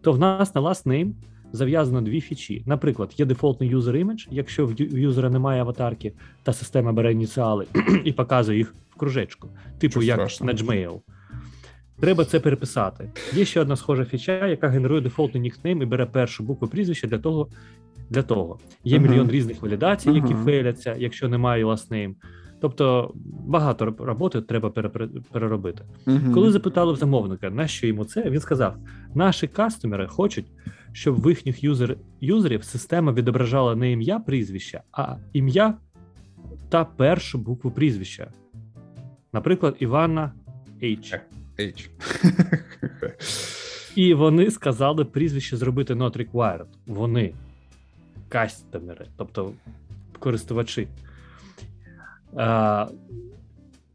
[0.00, 1.12] То в нас на last name
[1.51, 2.63] зав'язано дві фічі.
[2.65, 7.65] Наприклад, є дефолтний user image, якщо в юзера немає аватарки, та система бере ініціали
[8.03, 10.45] і показує їх в кружечку, типу Що як страшно.
[10.45, 10.99] на Gmail.
[11.99, 13.09] Треба це переписати.
[13.33, 17.19] Є ще одна схожа фіча, яка генерує дефолтний нікнейм і бере першу букву прізвища для
[17.19, 17.47] того.
[18.09, 19.09] Для того є uh-huh.
[19.09, 20.45] мільйон різних валідацій, які uh-huh.
[20.45, 22.13] фейляться, якщо немає last
[22.61, 23.13] Тобто
[23.47, 24.69] багато роботи треба
[25.31, 25.83] переробити.
[26.05, 26.33] Uh-huh.
[26.33, 28.75] Коли запитали в замовника, на що йому це, він сказав:
[29.15, 30.45] наші кастомери хочуть,
[30.91, 35.77] щоб в їхніх юзер, юзерів система відображала не ім'я прізвища, а ім'я
[36.69, 38.31] та першу букву прізвища.
[39.33, 40.31] Наприклад, Івана
[40.83, 41.19] H.
[41.59, 41.89] H.
[43.95, 46.65] І вони сказали прізвище зробити not required.
[46.87, 47.33] Вони
[48.29, 49.53] кастомери, тобто
[50.19, 50.87] користувачі.
[52.35, 52.87] А,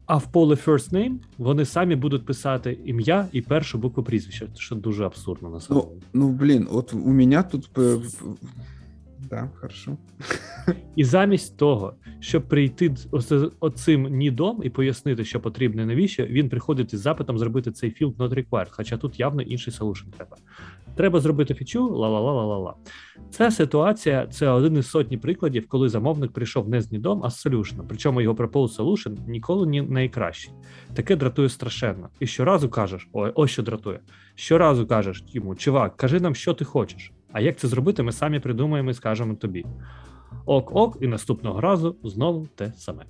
[0.07, 4.75] а в поле first name вони самі будуть писати ім'я і першу букву прізвища, що
[4.75, 5.93] дуже абсурдно на самому.
[5.93, 7.71] Ну, ну блін, от у мене тут
[9.31, 9.97] Да, хорошо.
[10.97, 12.95] І замість того, щоб прийти
[13.61, 18.35] оцим нідом і пояснити, що потрібно навіщо, він приходить із запитом зробити цей філд not
[18.35, 20.37] required, хоча тут явно інший solution треба.
[20.97, 22.75] Треба зробити фічу, ла-ла-ла-ла-ла-ла.
[23.31, 27.47] Ця ситуація це один із сотні прикладів, коли замовник прийшов не з нідом, а з
[27.47, 27.83] solution.
[27.89, 30.53] Причому його proposed solution ніколи не найкращий.
[30.95, 32.09] Таке дратує страшенно.
[32.21, 34.01] І щоразу кажеш, ой, ось що дратує.
[34.35, 37.13] Щоразу кажеш йому, чувак, кажи нам, що ти хочеш.
[37.33, 39.67] А як це зробити, ми самі придумаємо і скажемо тобі.
[40.47, 43.05] Ок-ок, і наступного разу знову те саме.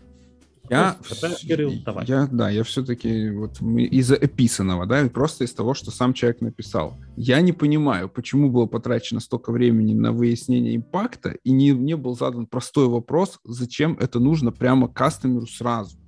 [0.71, 0.97] Я,
[1.41, 2.07] Кирилл, давай.
[2.07, 6.97] Я, да, я все-таки вот из-за описанного, да, просто из того, что сам человек написал.
[7.17, 12.17] Я не понимаю, почему было потрачено столько времени на выяснение импакта, и не, не был
[12.17, 15.99] задан простой вопрос, зачем это нужно прямо кастомеру сразу.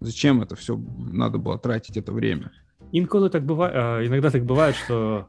[0.00, 2.52] Зачем это все надо было тратить это время?
[2.92, 5.26] Иногда так бывает, иногда так бывает, что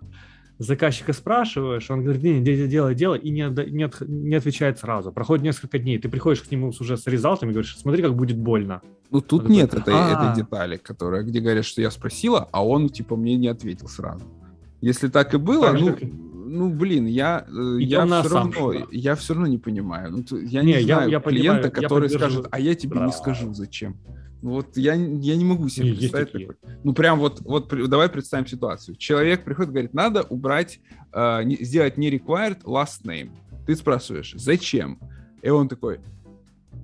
[0.58, 5.12] заказчика спрашиваешь, он говорит, не, не, делай, делай, и не, не, не отвечает сразу.
[5.12, 8.38] Проходит несколько дней, ты приходишь к нему уже с результатами и говоришь, смотри, как будет
[8.38, 8.82] больно.
[9.12, 12.66] Ну, тут он нет такой, этой, этой детали, которая, где говорят, что я спросила, а
[12.66, 14.26] он, типа, мне не ответил сразу.
[14.82, 16.04] Если так и было, так, ну, как...
[16.04, 20.12] ну, блин, я, э, я все равно, я все равно не понимаю.
[20.12, 22.96] Ну, я не, не знаю я, я клиента, понимаю, который я скажет, а я тебе
[22.96, 23.06] да.
[23.06, 23.98] не скажу, зачем.
[24.46, 26.78] Вот я, я не могу себе Есть представить такое.
[26.84, 28.96] Ну, прям вот, вот давай представим ситуацию.
[28.96, 30.80] Человек приходит, говорит, надо убрать,
[31.14, 33.32] э, сделать не required last name.
[33.66, 35.00] Ты спрашиваешь, зачем?
[35.42, 36.00] И он такой,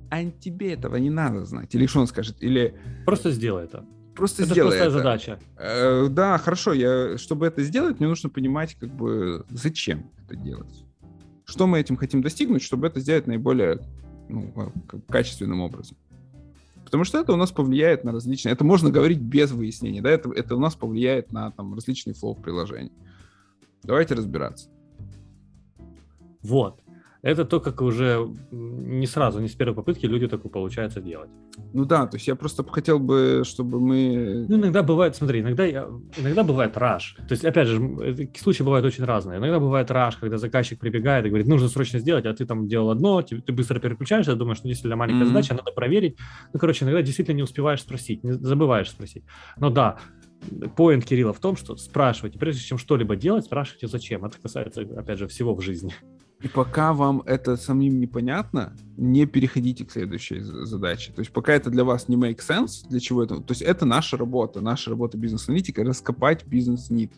[0.09, 1.75] а тебе этого не надо знать.
[1.75, 2.37] Или что он скажет?
[2.39, 2.73] Или...
[3.05, 3.85] Просто сделай это.
[4.15, 4.97] Просто это сделай простая это.
[4.97, 5.39] задача.
[5.57, 6.73] Э, да, хорошо.
[6.73, 10.83] Я, чтобы это сделать, мне нужно понимать, как бы, зачем это делать.
[11.45, 13.79] Что мы этим хотим достигнуть, чтобы это сделать наиболее
[14.29, 14.51] ну,
[15.07, 15.95] качественным образом.
[16.91, 18.51] Потому что это у нас повлияет на различные...
[18.51, 20.09] Это можно говорить без выяснений, да?
[20.09, 22.91] Это, это у нас повлияет на там, различные флоу приложений.
[23.81, 24.67] Давайте разбираться.
[26.41, 26.81] Вот.
[27.23, 31.29] Это то, как уже не сразу, не с первой попытки люди такое получается делать.
[31.73, 34.45] Ну да, то есть я просто хотел бы, чтобы мы...
[34.49, 37.15] Ну, иногда бывает, смотри, иногда, я, иногда бывает раш.
[37.27, 39.37] То есть, опять же, случаи бывают очень разные.
[39.37, 42.89] Иногда бывает раш, когда заказчик прибегает и говорит, нужно срочно сделать, а ты там делал
[42.89, 45.27] одно, ты, ты быстро переключаешься, думаешь, что действительно маленькая mm-hmm.
[45.27, 46.17] задача, надо проверить.
[46.53, 49.23] Ну, короче, иногда действительно не успеваешь спросить, не забываешь спросить.
[49.57, 49.99] Но да,
[50.75, 54.25] поинт Кирилла в том, что спрашивайте, прежде чем что-либо делать, спрашивайте зачем.
[54.25, 55.93] Это касается, опять же, всего в жизни.
[56.41, 61.11] И пока вам это самим непонятно, не переходите к следующей задаче.
[61.13, 63.35] То есть пока это для вас не make sense, для чего это...
[63.41, 67.11] То есть это наша работа, наша работа бизнес-аналитика, раскопать бизнес-нит.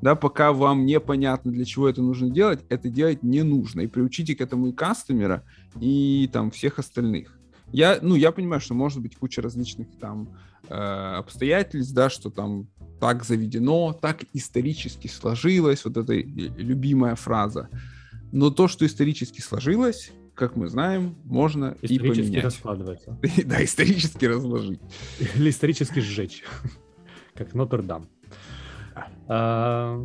[0.00, 3.80] Да, пока вам непонятно, для чего это нужно делать, это делать не нужно.
[3.80, 5.42] И приучите к этому и кастомера,
[5.80, 7.36] и там всех остальных.
[7.72, 10.28] Я, ну, я понимаю, что может быть куча различных там
[10.68, 12.68] э, обстоятельств, да, что там
[13.00, 17.68] так заведено, так исторически сложилось, вот эта любимая фраза.
[18.32, 22.44] Но то, что исторически сложилось, как мы знаем, можно и поменять.
[22.44, 23.18] раскладывается.
[23.44, 24.80] Да, исторически разложить.
[25.34, 26.44] Или исторически сжечь,
[27.34, 28.06] как Нотр-Дам.
[29.26, 30.00] А,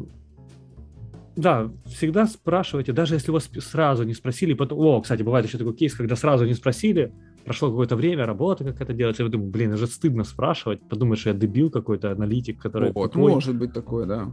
[1.35, 5.73] да, всегда спрашивайте, даже если вас сразу не спросили, потом, о, кстати, бывает еще такой
[5.73, 7.11] кейс, когда сразу не спросили,
[7.43, 11.19] прошло какое-то время, работа как это делать, и вы думаете, блин, уже стыдно спрашивать, подумаешь,
[11.21, 12.91] что я дебил какой-то, аналитик, который...
[12.91, 14.31] Вот, может быть такое, да.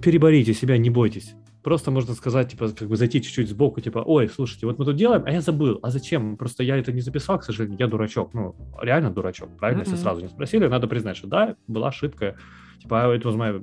[0.00, 1.34] Переборите себя, не бойтесь.
[1.62, 4.96] Просто можно сказать, типа, как бы зайти чуть-чуть сбоку, типа, ой, слушайте, вот мы тут
[4.96, 6.36] делаем, а я забыл, а зачем?
[6.36, 8.32] Просто я это не записал, к сожалению, я дурачок.
[8.32, 9.82] Ну, реально дурачок, правильно?
[9.82, 9.90] Mm-hmm.
[9.90, 12.36] Если сразу не спросили, надо признать, что да, была ошибка,
[12.80, 13.60] типа, «А, it was my,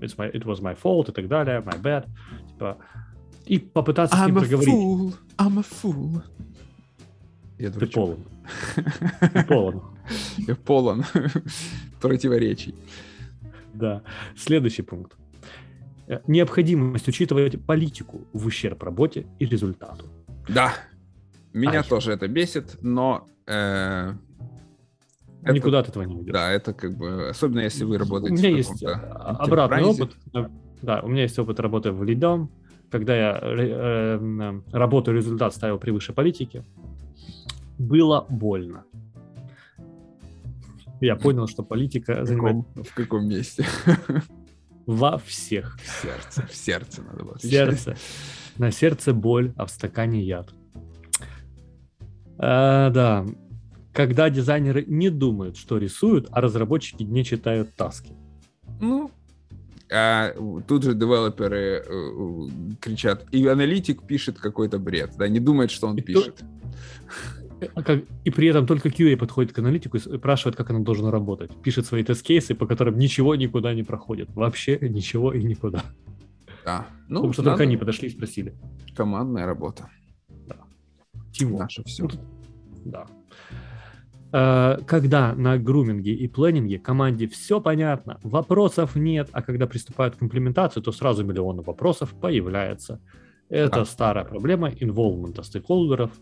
[0.00, 2.06] it's my, it was my fault и так далее, my bad,
[2.48, 2.76] типа,
[3.46, 4.74] и попытаться I'm с ним a проговорить.
[4.74, 5.14] Fool.
[5.38, 6.22] I'm a fool.
[7.58, 8.18] Я Ты полон.
[9.32, 9.82] Ты полон.
[10.38, 11.04] Я полон
[12.00, 12.74] противоречий.
[13.74, 14.02] Да.
[14.36, 15.16] Следующий пункт.
[16.10, 20.06] Э, необходимость учитывать политику в ущерб работе и результату.
[20.48, 20.72] Да,
[21.52, 21.88] меня Ай.
[21.88, 23.28] тоже это бесит, но...
[23.46, 24.14] Э,
[25.42, 26.32] это, Никуда от этого не уйдешь.
[26.32, 27.28] Да, это как бы...
[27.28, 30.16] Особенно если вы работаете У меня есть обратный опыт.
[30.82, 32.50] Да, у меня есть опыт работы в лидом,
[32.90, 36.64] когда я э, э, работу результат ставил превыше политики.
[37.78, 38.84] Было больно.
[41.00, 42.66] Я понял, что политика в каком, занимает...
[42.74, 43.64] В каком месте?
[44.86, 45.78] Во всех.
[45.78, 47.38] В сердце, в сердце надо было.
[47.38, 47.96] Сердце.
[48.58, 50.52] На сердце боль, а в стакане яд.
[52.38, 53.26] А, да.
[53.92, 58.12] Когда дизайнеры не думают, что рисуют, а разработчики не читают таски.
[58.80, 59.10] Ну,
[59.92, 60.32] а
[60.68, 62.48] тут же девелоперы э,
[62.80, 66.36] кричат, и аналитик пишет какой-то бред, да, не думает, что он и пишет.
[66.36, 66.44] То...
[67.74, 71.10] А как, и при этом только QA подходит к аналитику и спрашивает, как она должна
[71.10, 71.50] работать.
[71.62, 74.30] Пишет свои тест-кейсы, по которым ничего никуда не проходит.
[74.34, 75.82] Вообще ничего и никуда.
[76.64, 76.86] Да.
[77.08, 77.50] Ну, Потому что надо...
[77.52, 78.54] только они подошли и спросили.
[78.94, 79.88] Командная работа.
[80.46, 80.56] Да.
[81.32, 82.04] Тим наше все.
[82.04, 82.10] Ну,
[82.84, 83.06] да.
[84.32, 90.22] А, когда на груминге и планинге команде все понятно, вопросов нет, а когда приступают к
[90.22, 93.00] имплементации, то сразу миллионы вопросов появляется.
[93.48, 93.84] Это а.
[93.84, 96.12] старая проблема инволвмента стейкхолдеров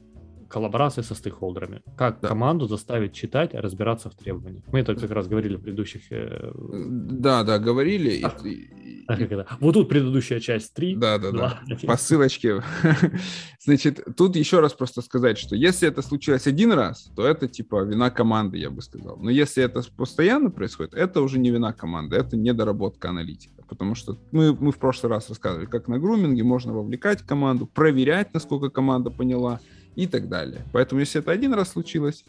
[0.49, 1.83] коллаборации со стейкхолдерами.
[1.97, 2.29] Как да.
[2.29, 4.65] команду заставить читать, разбираться в требованиях.
[4.73, 6.03] Мы это как раз говорили в предыдущих...
[6.11, 8.23] Э, да, да, говорили.
[8.23, 9.57] А, и, а?
[9.61, 10.97] Вот тут предыдущая часть 3.
[10.97, 11.77] Да, да, 2, да.
[11.87, 12.63] По ссылочке.
[13.61, 17.85] Значит, тут еще раз просто сказать, что если это случилось один раз, то это типа
[17.85, 19.17] вина команды, я бы сказал.
[19.17, 23.63] Но если это постоянно происходит, это уже не вина команды, это недоработка аналитика.
[23.69, 28.33] Потому что мы, мы в прошлый раз рассказывали, как на груминге можно вовлекать команду, проверять,
[28.33, 29.61] насколько команда поняла,
[29.99, 30.61] и так далее.
[30.73, 32.25] Поэтому, если это один раз случилось,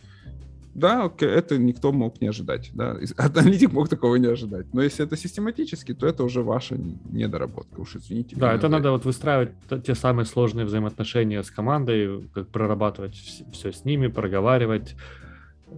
[0.73, 2.71] да, это никто мог не ожидать.
[2.73, 2.97] Да.
[3.17, 4.65] Аналитик мог такого не ожидать.
[4.73, 6.77] Но если это систематически, то это уже ваша
[7.11, 7.79] недоработка.
[7.79, 8.35] Уж извините.
[8.35, 9.51] Да, это надо вот выстраивать
[9.85, 14.95] те самые сложные взаимоотношения с командой, как прорабатывать все с ними, проговаривать,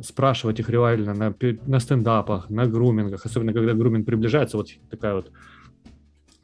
[0.01, 1.35] спрашивать их реально на,
[1.67, 5.29] на стендапах, на грумингах, особенно когда груминг приближается, вот такая вот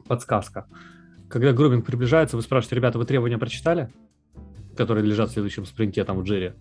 [0.06, 0.66] подсказка.
[1.30, 3.88] Когда груминг приближается, вы спрашиваете, ребята, вы требования прочитали?
[4.78, 6.54] Которые лежат в следующем спринте там в джире.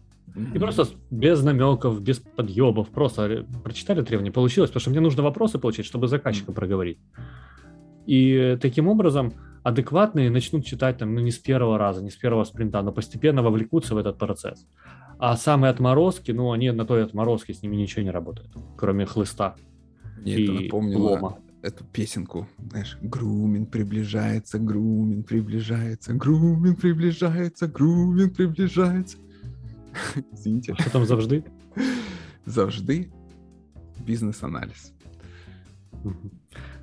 [0.53, 5.59] И просто без намеков, без подъебов, просто прочитали требования, получилось, потому что мне нужно вопросы
[5.59, 6.99] получить, чтобы заказчика проговорить.
[8.07, 12.43] И таким образом адекватные начнут читать там, ну, не с первого раза, не с первого
[12.43, 14.67] спринта, но постепенно вовлекутся в этот процесс.
[15.19, 19.55] А самые отморозки, ну, они на той отморозке, с ними ничего не работает, кроме хлыста
[20.21, 21.37] Мне и это напомнило лома.
[21.67, 29.17] Эту песенку, знаешь, грумин приближается, грумин приближается, грумин приближается, грумин приближается.
[30.31, 30.75] Извините.
[30.79, 31.43] Что там завжди?
[32.45, 33.11] Завжди
[33.99, 34.93] бизнес-анализ.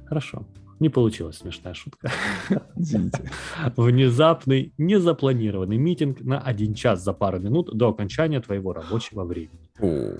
[0.06, 0.46] Хорошо.
[0.80, 2.10] Не получилась смешная шутка.
[2.76, 3.30] Извините.
[3.76, 9.70] Внезапный, незапланированный митинг на один час за пару минут до окончания твоего рабочего времени.
[9.80, 10.18] О,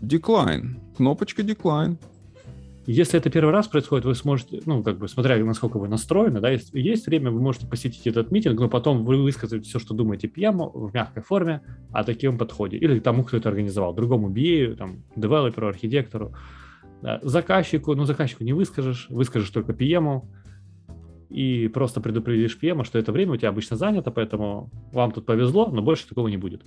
[0.00, 0.80] Деклайн.
[0.96, 1.98] Кнопочка деклайн.
[2.90, 6.48] Если это первый раз происходит, вы сможете, ну, как бы, смотря насколько вы настроены, да,
[6.48, 10.26] есть, есть время, вы можете посетить этот митинг, но потом вы высказать все, что думаете
[10.26, 11.60] PM в мягкой форме
[11.92, 12.78] о таком подходе.
[12.78, 16.34] Или тому, кто это организовал, другому BA, там, девелоперу, архитектору,
[17.02, 20.22] да, заказчику, ну, заказчику не выскажешь, выскажешь только PM,
[21.28, 25.66] и просто предупредишь PM, что это время у тебя обычно занято, поэтому вам тут повезло,
[25.66, 26.62] но больше такого не будет,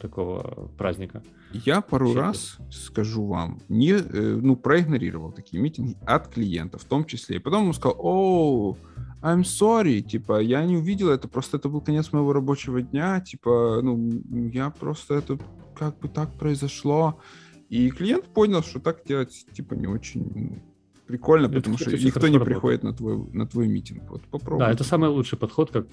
[0.00, 1.22] такого праздника.
[1.52, 6.84] Я пару Вообще раз, скажу вам, не, э, ну, проигнорировал такие митинги от клиента в
[6.84, 7.36] том числе.
[7.36, 8.76] И потом он сказал, о,
[9.22, 13.80] I'm sorry, типа, я не увидел это, просто это был конец моего рабочего дня, типа,
[13.82, 14.22] ну,
[14.52, 15.38] я просто это
[15.74, 17.20] как бы так произошло.
[17.68, 20.62] И клиент понял, что так делать, типа, не очень ну,
[21.06, 22.56] прикольно, Это, потому кстати, что никто не работает.
[22.56, 24.02] приходит на твой, на твой митинг.
[24.10, 24.64] Вот попробуй.
[24.64, 25.86] Да, это самый лучший подход, как,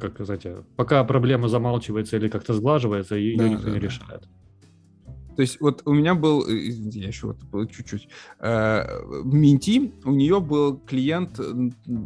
[0.00, 3.86] как знаете, пока проблема замалчивается или как-то сглаживается, ее Да, никто да, не да.
[3.86, 4.28] решает.
[5.36, 8.08] То есть вот у меня был, э, извините, я еще вот чуть-чуть,
[8.40, 11.40] э, Минти у нее был клиент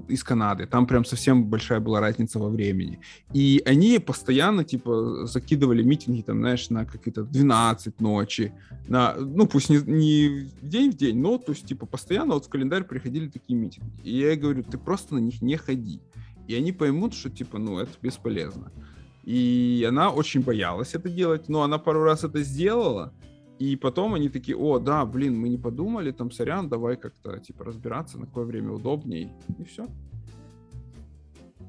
[0.09, 3.01] из Канады, там прям совсем большая была разница во времени.
[3.33, 8.53] И они постоянно, типа, закидывали митинги, там, знаешь, на какие-то 12 ночи,
[8.89, 12.49] на, ну, пусть не, не день в день, но, то есть, типа, постоянно вот в
[12.49, 13.91] календарь приходили такие митинги.
[14.05, 16.01] И я ей говорю, ты просто на них не ходи.
[16.47, 18.73] И они поймут, что, типа, ну, это бесполезно.
[19.29, 23.13] И она очень боялась это делать, но она пару раз это сделала,
[23.59, 27.65] и потом они такие, о, да, блин, мы не подумали, там, сорян, давай как-то, типа,
[27.65, 29.87] разбираться, на какое время удобней, и все.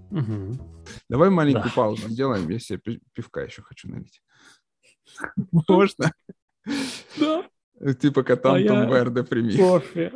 [0.10, 0.58] Мгм.
[1.10, 1.74] Давай маленькую Да.
[1.76, 4.22] паузу сделаем, я себе пи- пивка еще хочу налить.
[5.68, 6.14] Можно?
[7.20, 7.44] Да,
[8.00, 9.58] Типа кота А Том Верде прими.
[9.58, 10.14] кофе.